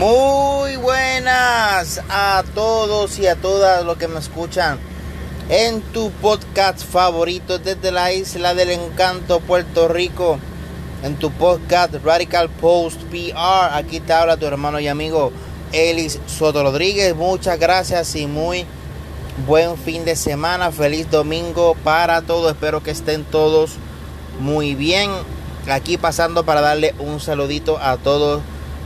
Muy 0.00 0.76
buenas 0.76 2.00
a 2.08 2.42
todos 2.54 3.18
y 3.18 3.26
a 3.26 3.36
todas 3.36 3.84
los 3.84 3.98
que 3.98 4.08
me 4.08 4.18
escuchan 4.18 4.78
en 5.50 5.82
tu 5.82 6.10
podcast 6.10 6.82
favorito 6.86 7.58
desde 7.58 7.92
la 7.92 8.10
isla 8.10 8.54
del 8.54 8.70
encanto 8.70 9.40
Puerto 9.40 9.88
Rico. 9.88 10.38
En 11.02 11.16
tu 11.16 11.30
podcast 11.30 11.96
Radical 12.02 12.48
Post 12.48 13.02
PR. 13.10 13.74
Aquí 13.74 14.00
te 14.00 14.14
habla 14.14 14.38
tu 14.38 14.46
hermano 14.46 14.80
y 14.80 14.88
amigo 14.88 15.32
Elis 15.70 16.18
Soto 16.26 16.62
Rodríguez. 16.62 17.14
Muchas 17.14 17.60
gracias 17.60 18.16
y 18.16 18.26
muy 18.26 18.64
buen 19.46 19.76
fin 19.76 20.06
de 20.06 20.16
semana. 20.16 20.72
Feliz 20.72 21.10
domingo 21.10 21.76
para 21.84 22.22
todos. 22.22 22.52
Espero 22.52 22.82
que 22.82 22.92
estén 22.92 23.22
todos 23.24 23.72
muy 24.38 24.74
bien. 24.74 25.10
Aquí 25.70 25.98
pasando 25.98 26.46
para 26.46 26.62
darle 26.62 26.94
un 26.98 27.20
saludito 27.20 27.76
a 27.76 27.98
todos 27.98 28.40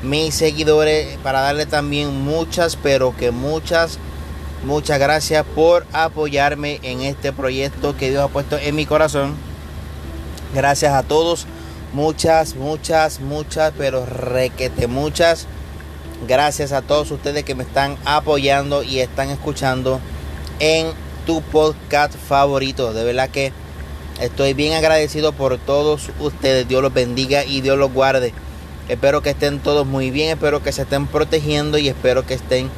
mis 0.05 0.35
seguidores, 0.35 1.17
para 1.23 1.41
darle 1.41 1.67
también 1.67 2.15
muchas, 2.23 2.77
pero 2.77 3.17
que 3.17 3.31
muchas, 3.31 3.99
muchas 4.65 4.99
gracias 4.99 5.45
por 5.55 5.87
apoyarme 5.93 6.79
en 6.83 7.01
este 7.01 7.33
proyecto 7.33 7.97
que 7.97 8.11
Dios 8.11 8.23
ha 8.23 8.29
puesto 8.29 8.59
en 8.59 8.75
mi 8.75 8.87
corazón. 8.87 9.35
Gracias 10.55 10.93
a 10.93 11.03
todos, 11.03 11.47
muchas, 11.93 12.55
muchas, 12.55 13.21
muchas, 13.21 13.73
pero 13.77 14.05
requete 14.05 14.87
muchas. 14.87 15.47
Gracias 16.29 16.73
a 16.73 16.83
todos 16.83 17.11
ustedes 17.11 17.45
que 17.45 17.55
me 17.55 17.65
están 17.65 17.97
apoyando 18.05 18.83
y 18.83 19.01
están 19.01 19.31
escuchando 19.31 20.01
en 20.61 20.93
tu 21.27 21.43
podcast 21.43 22.15
favorito. 22.15 22.93
De 22.93 23.05
verdad 23.05 23.31
que 23.31 23.53
estoy 24.21 24.55
bien 24.55 24.75
agradecido 24.75 25.33
por 25.33 25.59
todos 25.59 26.11
ustedes. 26.21 26.69
Dios 26.69 26.83
los 26.83 26.93
bendiga 26.93 27.45
y 27.45 27.63
Dios 27.63 27.79
los 27.79 27.93
guarde. 27.93 28.33
Espero 28.89 29.23
que 29.23 29.31
estén 29.31 29.61
todos 29.61 29.87
muy 29.87 30.11
bien, 30.11 30.31
espero 30.31 30.63
que 30.63 30.71
se 30.71 30.83
estén 30.83 31.07
protegiendo 31.07 31.79
y 31.79 31.89
espero 31.89 32.27
que 32.27 32.35
estén 32.35 32.69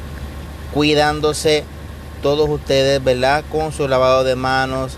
cuidándose 0.73 1.65
todos 2.21 2.49
ustedes, 2.49 3.03
¿verdad? 3.03 3.43
Con 3.51 3.73
su 3.73 3.89
lavado 3.89 4.23
de 4.23 4.37
manos, 4.37 4.93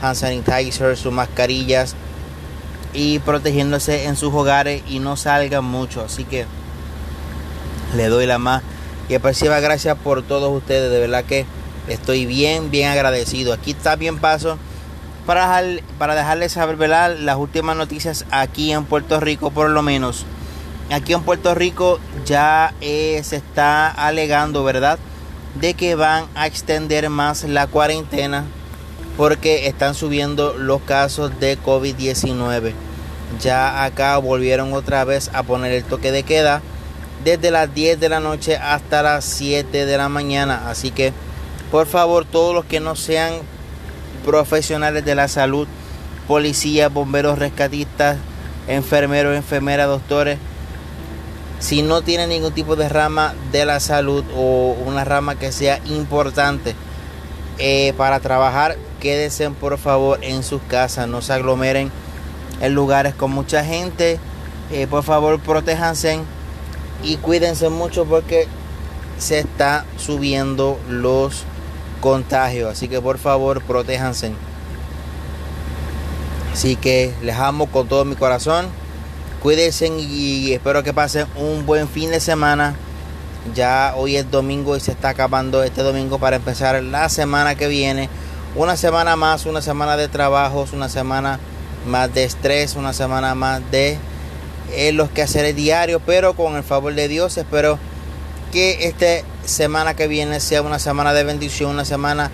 hand 0.00 0.16
sanitizer, 0.16 0.96
sus 0.96 1.12
mascarillas 1.12 1.94
y 2.94 3.18
protegiéndose 3.18 4.04
en 4.06 4.16
sus 4.16 4.32
hogares 4.32 4.82
y 4.88 5.00
no 5.00 5.16
salgan 5.16 5.64
mucho. 5.64 6.02
Así 6.02 6.24
que 6.24 6.46
le 7.94 8.08
doy 8.08 8.26
la 8.26 8.38
más 8.38 8.62
y 9.08 9.14
aprecia 9.14 9.60
gracias 9.60 9.98
por 9.98 10.22
todos 10.22 10.50
ustedes, 10.50 10.90
de 10.90 10.98
verdad 10.98 11.24
que 11.24 11.44
estoy 11.88 12.24
bien, 12.24 12.70
bien 12.70 12.90
agradecido. 12.90 13.52
Aquí 13.52 13.72
está 13.72 13.96
bien 13.96 14.18
paso 14.18 14.56
para, 15.26 15.62
para 15.98 16.14
dejarles 16.14 16.52
saber, 16.52 16.76
¿verdad? 16.76 17.16
Las 17.18 17.36
últimas 17.36 17.76
noticias 17.76 18.24
aquí 18.30 18.72
en 18.72 18.86
Puerto 18.86 19.20
Rico, 19.20 19.50
por 19.50 19.68
lo 19.68 19.82
menos 19.82 20.24
aquí 20.90 21.12
en 21.12 21.22
Puerto 21.22 21.54
Rico 21.54 21.98
ya 22.24 22.74
eh, 22.80 23.20
se 23.24 23.36
está 23.36 23.88
alegando, 23.90 24.64
¿verdad? 24.64 24.98
De 25.60 25.74
que 25.74 25.94
van 25.94 26.26
a 26.34 26.46
extender 26.46 27.08
más 27.10 27.44
la 27.44 27.66
cuarentena 27.66 28.44
porque 29.16 29.68
están 29.68 29.94
subiendo 29.94 30.54
los 30.54 30.82
casos 30.82 31.38
de 31.38 31.58
COVID-19. 31.58 32.72
Ya 33.40 33.84
acá 33.84 34.16
volvieron 34.18 34.72
otra 34.72 35.04
vez 35.04 35.30
a 35.32 35.42
poner 35.42 35.72
el 35.72 35.84
toque 35.84 36.12
de 36.12 36.22
queda 36.24 36.62
desde 37.24 37.50
las 37.50 37.72
10 37.72 38.00
de 38.00 38.08
la 38.08 38.20
noche 38.20 38.56
hasta 38.56 39.02
las 39.02 39.24
7 39.24 39.86
de 39.86 39.96
la 39.96 40.08
mañana. 40.08 40.68
Así 40.68 40.90
que, 40.90 41.12
por 41.70 41.86
favor, 41.86 42.24
todos 42.24 42.54
los 42.54 42.64
que 42.64 42.80
no 42.80 42.96
sean 42.96 43.34
profesionales 44.24 45.04
de 45.04 45.14
la 45.14 45.28
salud, 45.28 45.66
policías, 46.26 46.92
bomberos, 46.92 47.38
rescatistas, 47.38 48.18
enfermeros, 48.68 49.36
enfermeras, 49.36 49.88
doctores, 49.88 50.38
si 51.58 51.82
no 51.82 52.02
tiene 52.02 52.26
ningún 52.26 52.52
tipo 52.52 52.76
de 52.76 52.88
rama 52.88 53.34
de 53.52 53.64
la 53.64 53.80
salud 53.80 54.24
o 54.36 54.76
una 54.86 55.04
rama 55.04 55.36
que 55.36 55.52
sea 55.52 55.80
importante 55.86 56.74
eh, 57.58 57.94
para 57.96 58.20
trabajar, 58.20 58.76
quédense 59.00 59.48
por 59.50 59.78
favor 59.78 60.18
en 60.22 60.42
sus 60.42 60.60
casas, 60.62 61.08
no 61.08 61.22
se 61.22 61.32
aglomeren 61.32 61.90
en 62.60 62.74
lugares 62.74 63.14
con 63.14 63.30
mucha 63.30 63.64
gente. 63.64 64.18
Eh, 64.72 64.86
por 64.86 65.02
favor, 65.02 65.38
protéjanse 65.40 66.20
y 67.02 67.16
cuídense 67.16 67.68
mucho 67.68 68.04
porque 68.06 68.48
se 69.18 69.38
está 69.40 69.84
subiendo 69.96 70.78
los 70.88 71.44
contagios. 72.00 72.72
Así 72.72 72.88
que 72.88 73.00
por 73.00 73.18
favor, 73.18 73.62
protéjanse. 73.62 74.32
Así 76.52 76.76
que 76.76 77.12
les 77.22 77.36
amo 77.36 77.66
con 77.66 77.88
todo 77.88 78.04
mi 78.04 78.16
corazón. 78.16 78.66
Cuídense 79.44 79.88
y 79.88 80.54
espero 80.54 80.82
que 80.82 80.94
pasen 80.94 81.26
un 81.36 81.66
buen 81.66 81.86
fin 81.86 82.10
de 82.10 82.18
semana. 82.18 82.74
Ya 83.54 83.92
hoy 83.94 84.16
es 84.16 84.30
domingo 84.30 84.74
y 84.74 84.80
se 84.80 84.92
está 84.92 85.10
acabando 85.10 85.62
este 85.62 85.82
domingo 85.82 86.18
para 86.18 86.36
empezar 86.36 86.82
la 86.82 87.10
semana 87.10 87.54
que 87.54 87.68
viene. 87.68 88.08
Una 88.56 88.78
semana 88.78 89.16
más, 89.16 89.44
una 89.44 89.60
semana 89.60 89.98
de 89.98 90.08
trabajos, 90.08 90.72
una 90.72 90.88
semana 90.88 91.40
más 91.86 92.14
de 92.14 92.24
estrés, 92.24 92.74
una 92.74 92.94
semana 92.94 93.34
más 93.34 93.60
de 93.70 93.98
eh, 94.72 94.92
los 94.92 95.10
quehaceres 95.10 95.54
diarios, 95.54 96.00
pero 96.06 96.32
con 96.32 96.56
el 96.56 96.62
favor 96.62 96.94
de 96.94 97.06
Dios 97.06 97.36
espero 97.36 97.78
que 98.50 98.88
esta 98.88 99.28
semana 99.44 99.92
que 99.92 100.08
viene 100.08 100.40
sea 100.40 100.62
una 100.62 100.78
semana 100.78 101.12
de 101.12 101.22
bendición, 101.22 101.72
una 101.72 101.84
semana 101.84 102.30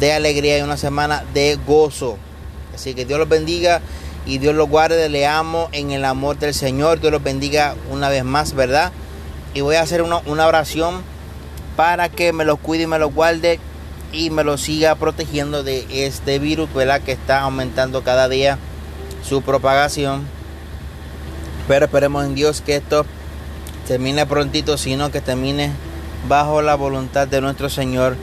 de 0.00 0.12
alegría 0.12 0.58
y 0.58 0.62
una 0.62 0.76
semana 0.76 1.22
de 1.32 1.56
gozo. 1.64 2.18
Así 2.74 2.94
que 2.94 3.04
Dios 3.04 3.20
los 3.20 3.28
bendiga 3.28 3.80
y 4.28 4.36
Dios 4.36 4.54
los 4.54 4.68
guarde, 4.68 5.08
le 5.08 5.26
amo 5.26 5.70
en 5.72 5.90
el 5.90 6.04
amor 6.04 6.38
del 6.38 6.52
Señor, 6.52 7.00
Dios 7.00 7.10
los 7.10 7.22
bendiga 7.22 7.74
una 7.90 8.10
vez 8.10 8.24
más, 8.24 8.52
¿verdad? 8.52 8.92
Y 9.54 9.62
voy 9.62 9.76
a 9.76 9.80
hacer 9.80 10.02
una, 10.02 10.46
oración 10.46 11.02
para 11.76 12.10
que 12.10 12.34
me 12.34 12.44
los 12.44 12.58
cuide 12.58 12.82
y 12.82 12.86
me 12.86 12.98
los 12.98 13.14
guarde 13.14 13.58
y 14.12 14.28
me 14.28 14.44
los 14.44 14.60
siga 14.60 14.96
protegiendo 14.96 15.64
de 15.64 16.06
este 16.06 16.38
virus, 16.38 16.72
¿verdad? 16.74 17.00
Que 17.00 17.12
está 17.12 17.40
aumentando 17.40 18.04
cada 18.04 18.28
día 18.28 18.58
su 19.26 19.40
propagación. 19.40 20.26
Pero 21.66 21.86
esperemos 21.86 22.26
en 22.26 22.34
Dios 22.34 22.60
que 22.60 22.76
esto 22.76 23.06
termine 23.86 24.26
prontito, 24.26 24.76
sino 24.76 25.10
que 25.10 25.22
termine 25.22 25.72
bajo 26.28 26.60
la 26.60 26.74
voluntad 26.74 27.28
de 27.28 27.40
nuestro 27.40 27.70
Señor 27.70 28.14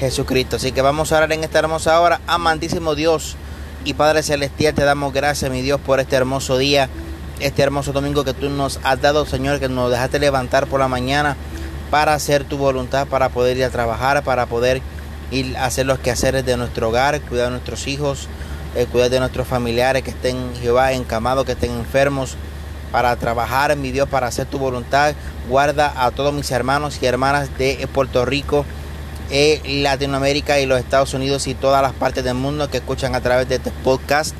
Jesucristo. 0.00 0.56
Así 0.56 0.72
que 0.72 0.82
vamos 0.82 1.12
a 1.12 1.18
orar 1.18 1.30
en 1.30 1.44
esta 1.44 1.60
hermosa 1.60 2.00
hora. 2.00 2.20
Amantísimo 2.26 2.96
Dios 2.96 3.36
y 3.84 3.94
Padre 3.94 4.22
Celestial, 4.22 4.74
te 4.74 4.84
damos 4.84 5.12
gracias, 5.12 5.50
mi 5.50 5.62
Dios, 5.62 5.80
por 5.80 6.00
este 6.00 6.16
hermoso 6.16 6.58
día, 6.58 6.88
este 7.40 7.62
hermoso 7.62 7.92
domingo 7.92 8.24
que 8.24 8.34
tú 8.34 8.50
nos 8.50 8.80
has 8.82 9.00
dado, 9.00 9.26
Señor, 9.26 9.60
que 9.60 9.68
nos 9.68 9.90
dejaste 9.90 10.18
levantar 10.18 10.66
por 10.66 10.80
la 10.80 10.88
mañana 10.88 11.36
para 11.90 12.14
hacer 12.14 12.44
tu 12.44 12.58
voluntad, 12.58 13.06
para 13.06 13.28
poder 13.28 13.56
ir 13.56 13.64
a 13.64 13.70
trabajar, 13.70 14.22
para 14.24 14.46
poder 14.46 14.82
ir 15.30 15.56
a 15.56 15.66
hacer 15.66 15.86
los 15.86 15.98
quehaceres 15.98 16.44
de 16.44 16.56
nuestro 16.56 16.88
hogar, 16.88 17.20
cuidar 17.22 17.46
de 17.46 17.52
nuestros 17.52 17.86
hijos, 17.86 18.28
eh, 18.74 18.86
cuidar 18.90 19.10
de 19.10 19.20
nuestros 19.20 19.46
familiares 19.46 20.02
que 20.02 20.10
estén, 20.10 20.52
Jehová, 20.60 20.92
encamados, 20.92 21.44
que 21.44 21.52
estén 21.52 21.70
enfermos, 21.72 22.36
para 22.90 23.14
trabajar, 23.16 23.76
mi 23.76 23.92
Dios, 23.92 24.08
para 24.08 24.26
hacer 24.26 24.46
tu 24.46 24.58
voluntad. 24.58 25.14
Guarda 25.48 25.92
a 25.96 26.10
todos 26.10 26.32
mis 26.32 26.50
hermanos 26.50 26.98
y 27.00 27.06
hermanas 27.06 27.56
de 27.58 27.88
Puerto 27.92 28.24
Rico, 28.24 28.64
Latinoamérica 29.30 30.58
y 30.58 30.66
los 30.66 30.78
Estados 30.78 31.12
Unidos 31.14 31.46
y 31.46 31.54
todas 31.54 31.82
las 31.82 31.92
partes 31.92 32.24
del 32.24 32.34
mundo 32.34 32.70
que 32.70 32.78
escuchan 32.78 33.14
a 33.14 33.20
través 33.20 33.48
de 33.48 33.56
este 33.56 33.70
podcast. 33.84 34.34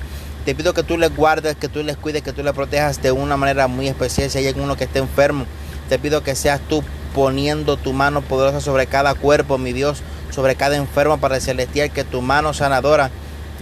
Te 0.44 0.54
pido 0.54 0.72
que 0.72 0.82
tú 0.82 0.97
les 0.97 1.15
guardes, 1.15 1.56
que 1.56 1.69
tú 1.69 1.82
les 1.82 1.97
cuides, 1.97 2.22
que 2.22 2.32
tú 2.32 2.43
les 2.43 2.54
protejas 2.54 3.03
de 3.03 3.12
una 3.12 3.37
manera 3.37 3.66
muy 3.66 3.88
especial. 3.88 4.31
Si 4.31 4.38
hay 4.38 4.47
alguno 4.47 4.77
que 4.77 4.84
esté 4.84 4.98
enfermo, 4.98 5.44
te 5.88 5.98
pido 5.98 6.22
que 6.22 6.34
seas 6.34 6.60
tú 6.69 6.82
poniendo 7.15 7.77
tu 7.77 7.93
mano 7.93 8.22
poderosa 8.22 8.60
sobre 8.60 8.87
cada 8.87 9.15
cuerpo, 9.15 9.59
mi 9.59 9.72
Dios, 9.72 10.03
sobre 10.31 10.54
cada 10.56 10.77
enfermo 10.77 11.19
para 11.19 11.37
el 11.37 11.43
celestial, 11.43 11.91
que 11.91 12.04
tu 12.04 12.22
mano 12.22 12.54
sanadora 12.54 13.10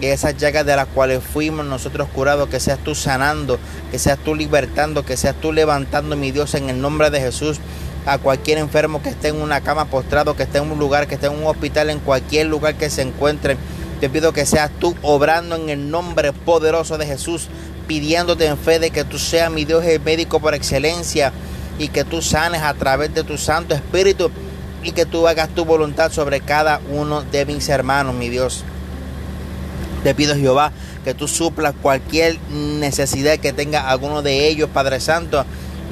y 0.01 0.07
esas 0.07 0.37
llagas 0.37 0.67
de 0.67 0.77
las 0.77 0.87
cuales 0.87 1.23
fuimos 1.25 1.65
nosotros 1.65 2.09
curados, 2.13 2.49
que 2.49 2.61
seas 2.61 2.79
tú 2.79 2.95
sanando, 2.95 3.59
que 3.91 3.99
seas 3.99 4.19
tú 4.19 4.35
libertando, 4.35 5.05
que 5.05 5.17
seas 5.17 5.35
tú 5.41 5.53
levantando, 5.53 6.17
mi 6.17 6.33
Dios, 6.33 6.55
en 6.55 6.69
el 6.69 6.81
nombre 6.81 7.11
de 7.11 7.21
Jesús 7.21 7.59
a 8.07 8.19
cualquier 8.19 8.59
enfermo 8.59 9.03
que 9.03 9.09
esté 9.09 9.29
en 9.29 9.43
una 9.43 9.61
cama 9.61 9.87
postrado, 9.87 10.37
que 10.37 10.45
esté 10.45 10.59
en 10.59 10.71
un 10.71 10.79
lugar, 10.79 11.09
que 11.09 11.17
esté 11.17 11.27
en 11.27 11.35
un 11.35 11.47
hospital, 11.47 11.91
en 11.91 11.99
cualquier 11.99 12.47
lugar 12.47 12.77
que 12.77 12.89
se 12.89 13.03
encuentre. 13.03 13.57
Te 14.01 14.09
pido 14.09 14.33
que 14.33 14.47
seas 14.47 14.71
tú 14.79 14.95
obrando 15.03 15.57
en 15.57 15.69
el 15.69 15.91
nombre 15.91 16.33
poderoso 16.33 16.99
de 16.99 17.07
Jesús, 17.07 17.49
pidiéndote 17.89 18.47
en 18.47 18.57
fe 18.57 18.79
de 18.79 18.91
que 18.91 19.05
tú 19.05 19.19
seas 19.19 19.51
mi 19.51 19.65
Dios 19.65 19.85
el 19.85 20.01
médico 20.01 20.39
por 20.39 20.55
excelencia 20.55 21.33
y 21.79 21.89
que 21.89 22.05
tú 22.05 22.23
sanes 22.23 22.63
a 22.63 22.75
través 22.75 23.13
de 23.13 23.25
tu 23.25 23.37
Santo 23.37 23.75
Espíritu 23.75 24.31
y 24.85 24.93
que 24.93 25.05
tú 25.05 25.27
hagas 25.27 25.49
tu 25.49 25.65
voluntad 25.65 26.13
sobre 26.13 26.41
cada 26.41 26.81
uno 26.91 27.23
de 27.23 27.45
mis 27.45 27.69
hermanos, 27.69 28.15
mi 28.15 28.29
Dios. 28.29 28.63
Te 30.05 30.15
pido 30.15 30.37
Jehová 30.37 30.71
que 31.05 31.15
tú 31.15 31.27
suplas 31.27 31.75
cualquier 31.83 32.39
necesidad 32.51 33.39
que 33.39 33.53
tenga 33.53 33.89
alguno 33.89 34.23
de 34.23 34.47
ellos, 34.47 34.71
Padre 34.73 35.01
Santo 35.01 35.45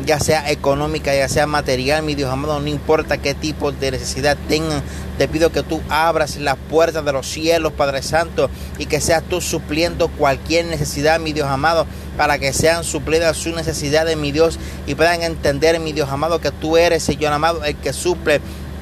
ya 0.04 0.18
sea 0.18 0.50
económica, 0.50 1.14
ya 1.14 1.28
sea 1.28 1.46
material, 1.46 2.02
mi 2.02 2.14
Dios 2.14 2.30
amado, 2.30 2.58
no 2.60 2.68
importa 2.68 3.18
qué 3.18 3.34
tipo 3.34 3.72
de 3.72 3.92
necesidad 3.92 4.36
tengan, 4.48 4.82
te 5.18 5.28
pido 5.28 5.52
que 5.52 5.62
tú 5.62 5.80
abras 5.88 6.36
las 6.36 6.56
puertas 6.56 7.04
de 7.04 7.12
los 7.12 7.26
cielos, 7.26 7.72
Padre 7.72 8.02
Santo, 8.02 8.50
y 8.78 8.86
que 8.86 9.00
seas 9.00 9.22
tú 9.22 9.40
supliendo 9.40 10.08
cualquier 10.08 10.66
necesidad, 10.66 11.20
mi 11.20 11.32
Dios 11.32 11.46
amado, 11.46 11.86
para 12.16 12.38
que 12.38 12.52
sean 12.52 12.84
suplidas 12.84 13.36
sus 13.36 13.54
necesidades, 13.54 14.16
mi 14.16 14.32
Dios, 14.32 14.58
y 14.86 14.94
puedan 14.94 15.22
entender, 15.22 15.78
mi 15.80 15.92
Dios 15.92 16.10
amado, 16.10 16.40
que 16.40 16.50
tú 16.50 16.76
eres, 16.76 17.02
Señor 17.02 17.32
amado, 17.32 17.64
el 17.64 17.76
que 17.76 17.92
suple 17.92 18.40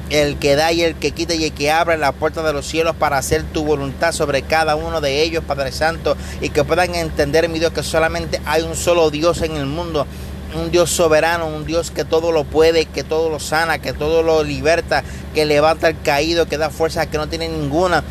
el 0.09 0.37
que 0.37 0.55
da 0.55 0.71
y 0.71 0.83
el 0.83 0.95
que 0.95 1.11
quita 1.11 1.33
y 1.33 1.45
el 1.45 1.53
que 1.53 1.71
abre 1.71 1.97
la 1.97 2.11
puerta 2.11 2.43
de 2.43 2.53
los 2.53 2.67
cielos 2.67 2.95
para 2.95 3.17
hacer 3.17 3.43
tu 3.43 3.63
voluntad 3.63 4.11
sobre 4.11 4.43
cada 4.43 4.75
uno 4.75 5.01
de 5.01 5.23
ellos, 5.23 5.43
Padre 5.45 5.71
Santo, 5.71 6.15
y 6.41 6.49
que 6.49 6.63
puedan 6.63 6.93
entender, 6.93 7.49
mi 7.49 7.59
Dios, 7.59 7.73
que 7.73 7.83
solamente 7.83 8.39
hay 8.45 8.61
un 8.63 8.75
solo 8.75 9.09
Dios 9.09 9.41
en 9.41 9.55
el 9.55 9.65
mundo, 9.65 10.05
un 10.55 10.71
Dios 10.71 10.89
soberano, 10.89 11.47
un 11.47 11.65
Dios 11.65 11.91
que 11.91 12.05
todo 12.05 12.31
lo 12.31 12.43
puede, 12.43 12.85
que 12.85 13.03
todo 13.03 13.29
lo 13.29 13.39
sana, 13.39 13.79
que 13.79 13.93
todo 13.93 14.23
lo 14.23 14.43
liberta, 14.43 15.03
que 15.33 15.45
levanta 15.45 15.87
al 15.87 16.01
caído, 16.01 16.45
que 16.47 16.57
da 16.57 16.69
fuerza 16.69 17.09
que 17.09 17.17
no 17.17 17.27
tiene 17.27 17.47
ninguna. 17.49 18.03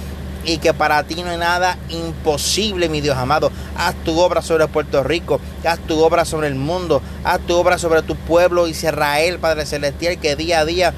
Y 0.44 0.58
que 0.58 0.74
para 0.74 1.04
ti 1.04 1.22
no 1.22 1.30
hay 1.30 1.36
nada 1.36 1.78
imposible, 1.88 2.88
mi 2.88 3.00
Dios 3.00 3.16
amado. 3.16 3.52
Haz 3.76 3.94
tu 4.04 4.18
obra 4.18 4.42
sobre 4.42 4.66
Puerto 4.66 5.04
Rico, 5.04 5.40
haz 5.64 5.78
tu 5.78 6.02
obra 6.02 6.24
sobre 6.24 6.48
el 6.48 6.56
mundo, 6.56 7.00
haz 7.22 7.38
tu 7.46 7.54
obra 7.54 7.78
sobre 7.78 8.02
tu 8.02 8.16
pueblo 8.16 8.66
Israel, 8.66 9.38
Padre 9.38 9.66
Celestial, 9.66 10.18
que 10.18 10.34
día 10.34 10.58
a 10.58 10.64
día 10.64 10.94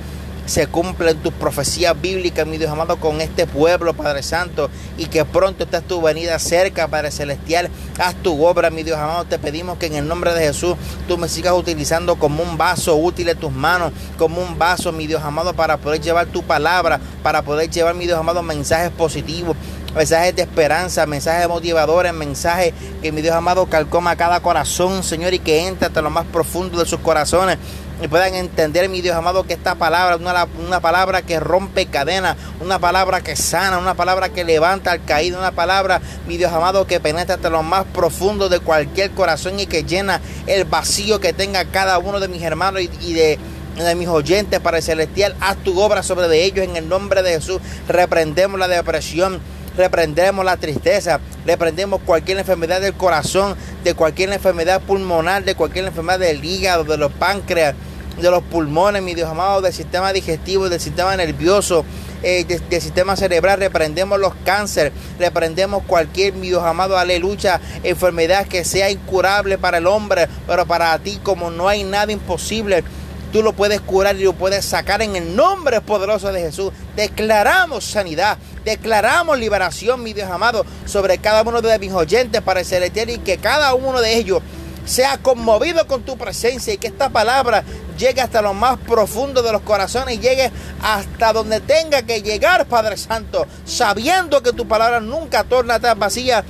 se 0.47 0.67
cumplen 0.67 1.17
tus 1.19 1.33
profecías 1.33 2.01
bíblicas, 2.01 2.47
mi 2.47 2.59
Dios 2.59 2.71
amado, 2.71 2.97
con 2.97 3.21
este 3.21 3.47
pueblo, 3.47 3.95
Padre 3.95 4.23
Santo, 4.23 4.71
y 4.99 5.07
que 5.07 5.25
pronto 5.25 5.65
estés 5.65 5.83
tu 5.83 6.01
venida 6.03 6.39
cerca, 6.39 6.89
Padre 6.89 7.11
Celestial. 7.11 7.71
Haz 7.99 8.15
tu 8.17 8.45
obra, 8.45 8.71
mi 8.71 8.83
Dios 8.83 8.99
amado. 8.99 9.25
Te 9.25 9.39
pedimos 9.39 9.79
que 9.79 9.87
en 9.87 9.95
el 9.95 10.07
nombre 10.07 10.35
de 10.35 10.41
Jesús 10.41 10.77
tú 11.09 11.17
me 11.19 11.29
sigas 11.29 11.55
utilizando 11.55 12.17
como 12.17 12.43
un 12.43 12.59
vaso 12.59 12.97
útil 12.97 13.29
en 13.29 13.39
tus 13.39 13.53
manos, 13.53 13.93
como 14.19 14.43
un 14.43 14.59
vaso, 14.59 14.93
mi 14.93 15.07
Dios 15.07 15.23
amado, 15.23 15.55
para 15.55 15.79
poder 15.79 16.01
llevar 16.01 16.27
tu 16.27 16.43
palabra, 16.43 17.01
para 17.23 17.43
poder 17.43 17.71
llevar, 17.71 17.95
mi 17.95 18.07
Dios 18.07 18.19
amado, 18.19 18.43
mensajes 18.43 18.91
positivos, 18.91 19.57
mensajes 19.95 20.35
de 20.37 20.43
esperanza, 20.43 21.07
mensajes 21.07 21.49
motivadores, 21.49 22.13
mensajes 22.13 22.75
que 23.01 23.13
mi 23.13 23.23
Dios 23.23 23.35
amado 23.35 23.67
calcoma 23.67 24.17
cada 24.17 24.41
corazón, 24.41 25.03
Señor, 25.03 25.33
y 25.35 25.39
que 25.39 25.67
entre 25.67 25.87
hasta 25.87 26.03
lo 26.03 26.11
más 26.11 26.27
profundo 26.27 26.79
de 26.79 26.87
sus 26.87 27.01
corazones 27.01 27.59
y 28.03 28.09
puedan 28.09 28.35
entender, 28.35 28.89
mi 28.89 29.01
Dios 29.01 29.15
amado, 29.15 29.45
que 29.45 29.55
esta 29.55 29.77
palabra 29.77 30.17
una, 30.17 30.47
una, 30.67 30.81
palabra 30.81 31.23
que 31.23 31.39
rompe 31.39 31.87
cadenas, 31.87 32.37
una 32.61 32.79
palabra 32.79 33.21
que 33.21 33.37
sana, 33.37 33.79
una 33.79 33.95
palabra 33.95 34.31
que 34.31 34.45
levanta 34.45 34.91
al 34.91 35.05
caído, 35.05 35.39
una 35.39 35.53
palabra, 35.53 36.01
mi 36.27 36.37
Dios 36.37 36.53
amado, 36.53 36.87
que 36.87 37.01
penetra 37.01 37.37
hasta 37.37 37.51
lo 37.51 37.63
más 37.63 37.85
profundo 37.87 38.49
de 38.49 38.61
cualquier 38.61 39.13
corazón 39.13 39.61
y 39.61 39.67
que 39.67 39.85
llena 39.85 40.21
el 40.47 40.65
vacío 40.65 41.21
que 41.21 41.33
tenga 41.33 41.65
cada 41.67 41.99
uno 41.99 42.21
de 42.21 42.29
mis 42.29 42.43
hermanos 42.43 42.83
y, 42.83 43.13
de 43.15 43.39
de 43.75 43.97
mis 43.97 44.07
oyentes 44.07 44.61
para 44.61 44.77
el 44.77 44.85
celestial, 44.85 45.35
haz 45.41 45.57
tu 45.57 45.81
obra 45.81 46.05
sobre 46.05 46.29
de 46.29 46.45
ellos 46.45 46.65
en 46.65 46.77
el 46.77 46.89
nombre 46.89 47.25
de 47.25 47.33
Jesús. 47.33 47.61
Reprendemos 47.89 48.61
la 48.61 48.69
depresión, 48.69 49.41
reprendemos 49.77 50.45
la 50.45 50.57
tristeza, 50.57 51.21
reprendemos 51.47 52.01
cualquier 52.05 52.39
enfermedad 52.39 52.81
del 52.81 52.95
corazón, 52.95 53.57
de 53.83 53.95
cualquier 53.95 54.33
enfermedad 54.33 54.81
pulmonar, 54.83 55.45
de 55.45 55.55
cualquier 55.55 55.87
enfermedad 55.87 56.21
del 56.21 56.45
hígado, 56.45 56.85
de 56.85 56.97
los 56.97 57.13
páncreas, 57.13 57.75
de 58.21 58.31
los 58.31 58.43
pulmones, 58.45 59.03
mi 59.03 59.15
Dios 59.15 59.29
amado, 59.29 59.61
del 59.61 59.73
sistema 59.73 60.13
digestivo, 60.13 60.69
del 60.69 60.81
sistema 60.81 61.17
nervioso, 61.17 61.85
eh, 62.23 62.45
del 62.45 62.81
sistema 62.81 63.17
cerebral, 63.17 63.59
reprendemos 63.59 64.19
los 64.19 64.35
cánceres, 64.45 64.93
reprendemos 65.19 65.83
cualquier, 65.85 66.33
mi 66.35 66.49
Dios 66.49 66.63
amado, 66.63 66.97
aleluya, 66.97 67.61
enfermedad 67.83 68.47
que 68.47 68.65
sea 68.65 68.91
incurable 68.91 69.59
para 69.59 69.79
el 69.79 69.87
hombre, 69.87 70.29
pero 70.47 70.65
para 70.65 70.99
ti 71.01 71.19
como 71.23 71.51
no 71.51 71.69
hay 71.69 71.85
nada 71.85 72.13
imposible, 72.13 72.85
tú 73.33 73.43
lo 73.43 73.53
puedes 73.53 73.81
curar 73.81 74.17
y 74.17 74.23
lo 74.23 74.33
puedes 74.33 74.65
sacar 74.65 75.03
en 75.03 75.17
el 75.17 75.35
nombre 75.35 75.81
poderoso 75.81 76.33
de 76.33 76.41
Jesús. 76.41 76.73
Declaramos 76.97 77.85
sanidad, 77.85 78.39
declaramos 78.65 79.39
liberación, 79.39 80.03
mi 80.03 80.13
Dios 80.13 80.31
amado, 80.31 80.65
sobre 80.87 81.19
cada 81.19 81.43
uno 81.43 81.61
de 81.61 81.79
mis 81.79 81.93
oyentes 81.93 82.43
para 82.43 82.61
el 82.61 82.67
celestial 82.67 83.11
y 83.11 83.19
que 83.19 83.39
cada 83.39 83.75
uno 83.75 84.01
de 84.01 84.17
ellos 84.17 84.43
sea 84.85 85.19
conmovido 85.19 85.87
con 85.87 86.03
tu 86.03 86.17
presencia 86.17 86.75
y 86.75 86.79
que 86.79 86.89
esta 86.89 87.09
palabra 87.09 87.65
llegue 87.99 88.21
hasta 88.21 88.43
lo 88.43 88.55
más 88.55 88.79
profundo 88.79 89.43
de 89.43 89.53
los 89.53 89.63
corazones 89.63 90.17
y 90.17 90.19
llegue 90.19 90.51
hasta 90.83 91.33
donde 91.33 91.61
tenga 91.61 92.03
que 92.03 92.23
llegar, 92.23 92.67
Padre 92.67 92.97
Santo, 92.97 93.47
sabiendo 93.65 94.43
que 94.43 94.53
tu 94.53 94.67
palabra 94.67 95.01
nunca 95.01 95.45
torna 95.45 95.79
tan 95.79 95.99
vacía. 95.99 96.45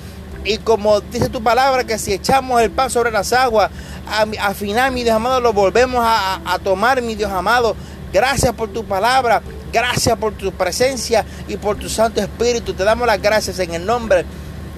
Y 0.45 0.59
como 0.59 1.01
dice 1.01 1.31
tu 1.31 1.43
palabra, 1.43 1.85
que 1.85 1.99
si 1.99 2.13
echamos 2.13 2.61
el 2.61 2.71
pan 2.71 2.91
sobre 2.91 3.11
las 3.11 3.33
aguas, 3.33 3.71
al 4.07 4.55
final, 4.55 4.93
mi 4.93 5.03
Dios 5.03 5.17
amado, 5.17 5.41
lo 5.41 5.53
volvemos 5.53 6.05
a, 6.07 6.59
tomar, 6.63 7.01
mi 7.01 7.15
Dios 7.15 7.31
amado. 7.31 7.75
Gracias 8.13 8.53
por 8.53 8.69
tu 8.69 8.85
palabra, 8.85 9.43
gracias 9.75 10.17
por 10.17 10.33
tu 10.35 10.53
presencia 10.53 11.27
y 11.49 11.57
por 11.57 11.77
tu 11.77 11.89
Santo 11.89 12.21
Espíritu. 12.21 12.75
Te 12.75 12.85
damos 12.85 13.09
las 13.09 13.21
gracias 13.21 13.59
en 13.59 13.75
el 13.75 13.85
nombre 13.85 14.25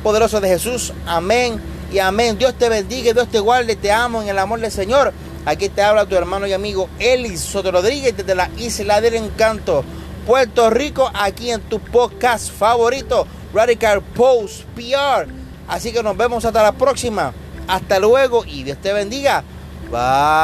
poderoso 0.03 0.41
de 0.41 0.49
Jesús. 0.49 0.95
Amén 1.07 1.61
y 1.93 1.99
amén. 1.99 2.39
Dios 2.39 2.55
te 2.55 2.71
bendiga, 2.71 3.13
Dios 3.13 3.29
te 3.29 3.39
guarde, 3.39 3.77
te 3.77 3.93
amo 3.93 4.23
en 4.23 4.29
el 4.31 4.39
amor 4.39 4.59
del 4.59 4.73
Señor. 4.73 5.13
Aquí 5.45 5.69
te 5.69 5.83
habla 5.83 6.07
tu 6.07 6.17
hermano 6.17 6.47
y 6.47 6.55
amigo 6.55 6.89
Elis 6.99 7.41
Soto 7.43 7.71
Rodríguez 7.71 8.17
desde 8.17 8.35
la 8.35 8.49
Isla 8.57 9.03
del 9.03 9.17
Encanto, 9.17 9.85
Puerto 10.27 10.71
Rico, 10.71 11.11
aquí 11.15 11.51
en 11.51 11.61
tu 11.61 11.79
podcast 11.79 12.51
favorito, 12.51 13.27
Radical 13.53 14.01
Post 14.01 14.63
PR. 14.75 15.29
Así 15.69 15.93
que 15.93 16.03
nos 16.03 16.17
vemos 16.17 16.43
hasta 16.47 16.63
la 16.63 16.73
próxima. 16.73 17.35
Hasta 17.69 17.99
luego 17.99 18.47
y 18.47 18.63
Dios 18.63 18.79
te 18.79 18.95
bendiga. 18.95 19.45
Vámonos. 19.91 20.37